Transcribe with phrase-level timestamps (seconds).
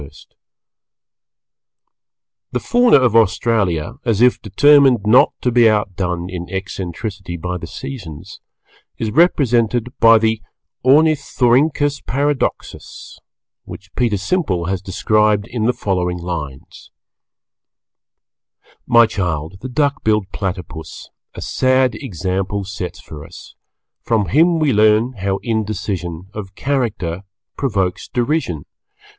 [2.53, 7.67] The Fauna of Australia, as if determined not to be outdone in eccentricity by the
[7.67, 8.41] Seasons,
[8.97, 10.41] is represented by the
[10.83, 13.19] Ornithorynchus Paradoxus,
[13.65, 16.89] which Peter Simple has described in the following lines
[18.87, 23.53] My child, the Duck billed Platypus A sad example sets for us.
[24.01, 27.21] From him we learn how indecision Of character
[27.55, 28.65] provokes derision.